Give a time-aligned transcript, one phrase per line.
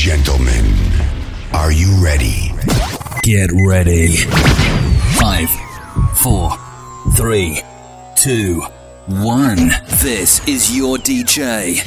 [0.00, 0.64] gentlemen,
[1.52, 2.50] are you ready?
[3.22, 4.16] Get ready.
[5.20, 5.50] Five,
[6.16, 6.56] four,
[7.18, 7.60] three,
[8.16, 8.62] two,
[9.08, 9.68] one.
[10.00, 11.84] This is your DJ.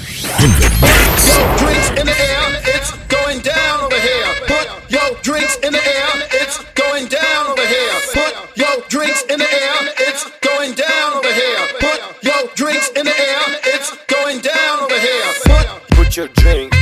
[1.25, 4.27] Yo, drinks in the air, it's going down over here.
[4.45, 7.93] Put your drinks in the air, it's going down over here.
[8.13, 11.67] Put your drinks in the air, it's going down over here.
[11.79, 15.33] Put your drinks in the air, it's going down over here.
[15.45, 16.72] Put, Put your drink up.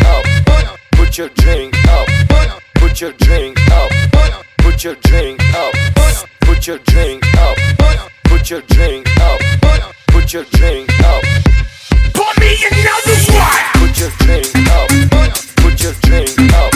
[1.12, 2.08] Put, Put your drink up.
[2.30, 3.92] put, Put your drink up.
[4.14, 5.74] put, Put your drink up.
[5.94, 7.58] put, Put your drink up.
[7.78, 9.40] put, Put your drink up.
[9.62, 9.82] put.
[10.08, 11.22] Put your drink up.
[12.14, 13.64] Pour me another one.
[13.76, 14.88] Put your drink up.
[15.58, 16.72] Put your drink up.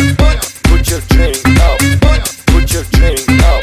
[0.66, 1.80] Put your drink up.
[2.46, 3.62] Put your drink up.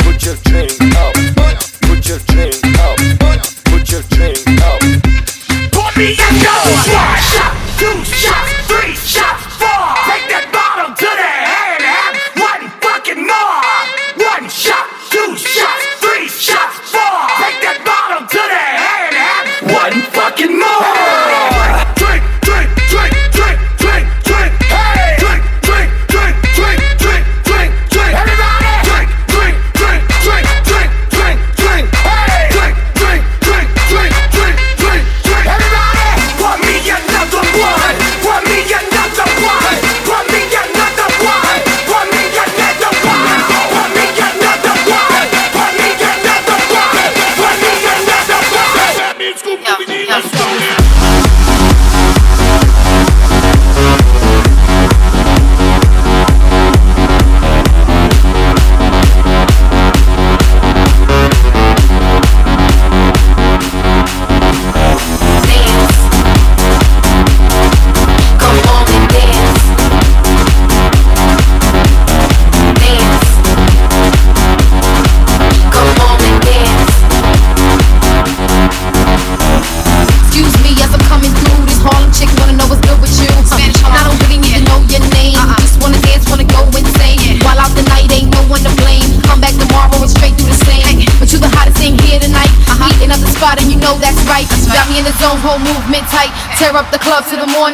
[0.00, 1.14] Put your drink up.
[1.80, 2.98] Put your drink up.
[3.64, 4.80] Put your drink up.
[5.72, 6.53] Pour me another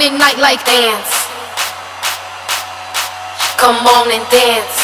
[0.01, 1.13] to the night like dance.
[3.59, 4.77] Come on and dance.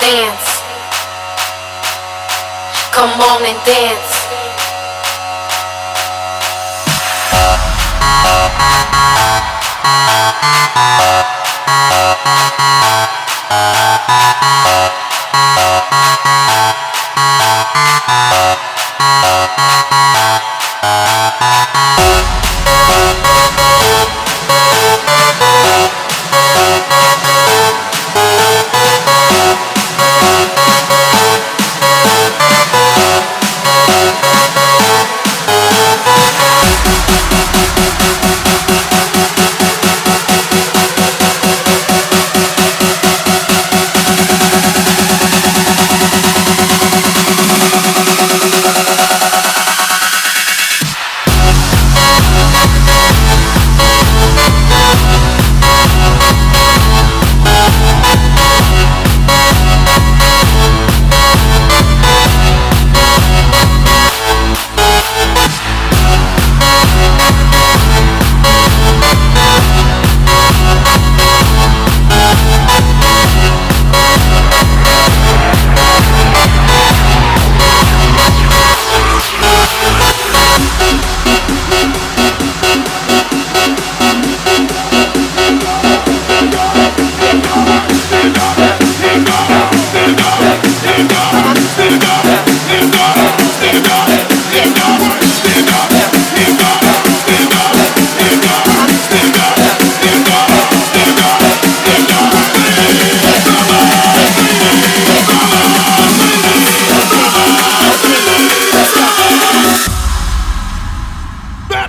[0.00, 0.46] Dance.
[2.92, 4.22] Come on and dance.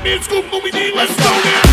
[0.04, 1.73] Batman, Scooby-Doo, let's go now.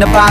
[0.00, 0.29] the bottle,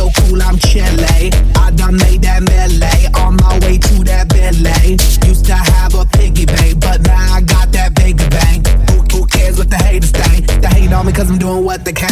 [0.00, 1.28] so cool, I'm chilly.
[1.64, 4.96] I done made that melee on my way to that Bentley.
[5.28, 8.66] Used to have a piggy bank, but now I got that big bank.
[8.90, 10.46] Who, who cares what the haters think?
[10.62, 12.09] They hate on me cause I'm doing what they can.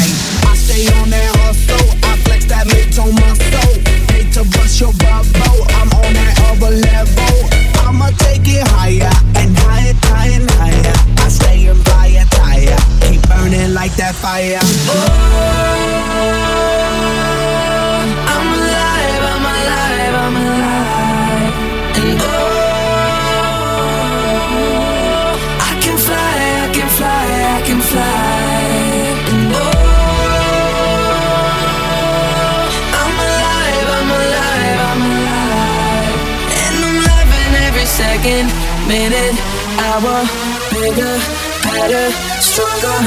[40.01, 40.25] power,
[40.71, 41.19] bigger,
[41.65, 42.99] better, stronger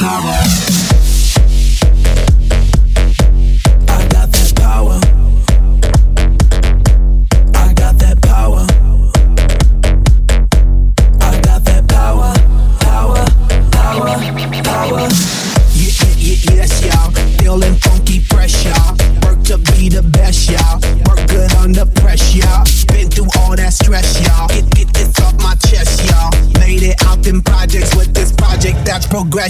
[0.00, 0.69] power.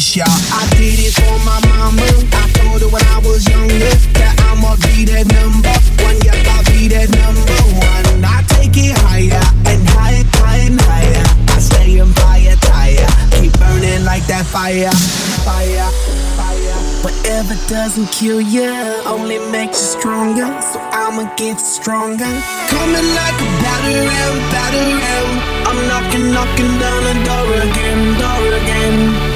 [0.00, 0.26] bless y'all.
[0.56, 2.08] I did it for my mama.
[2.32, 6.16] I told her when I was younger that I'ma be that number one.
[6.24, 8.24] Yep, I'll be that number one.
[8.24, 11.24] I take it higher and higher, higher and higher.
[11.52, 14.90] I stay in fire tire, keep burning like that fire,
[15.44, 15.90] fire,
[16.40, 16.78] fire.
[17.04, 18.72] Whatever doesn't kill you
[19.04, 20.48] only makes you stronger.
[20.64, 22.32] So I'ma get stronger.
[22.72, 25.28] Coming like a battering, battering.
[25.68, 29.29] I'm knocking, knocking down the door again, door again.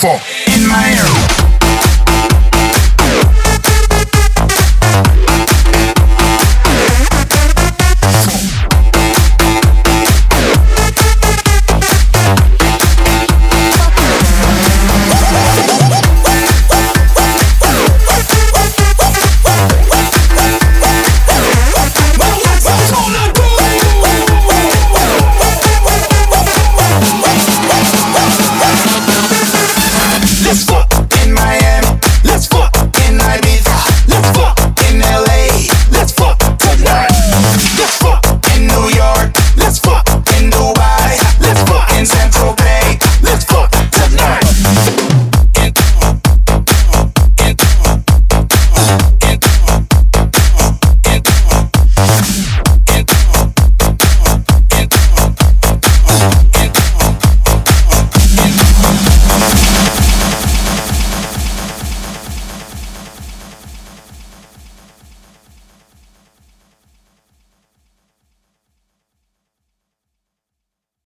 [0.00, 0.37] Fuck.